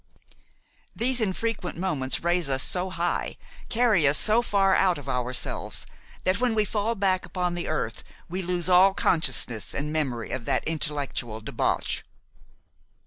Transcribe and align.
These 0.95 1.21
infrequent 1.21 1.77
moments 1.77 2.23
raise 2.23 2.49
us 2.49 2.63
so 2.63 2.89
high, 2.89 3.37
carry 3.69 4.07
us 4.07 4.17
so 4.17 4.41
far 4.41 4.73
out 4.75 4.97
of 4.97 5.07
ourselves, 5.07 5.85
that 6.23 6.39
when 6.39 6.55
we 6.55 6.65
fall 6.65 6.95
back 6.95 7.23
upon 7.23 7.53
the 7.53 7.67
earth 7.67 8.03
we 8.27 8.41
lose 8.41 8.67
all 8.67 8.95
consciousness 8.95 9.75
and 9.75 9.93
memory 9.93 10.31
of 10.31 10.45
that 10.45 10.63
intellectual 10.63 11.39
debauch. 11.39 12.01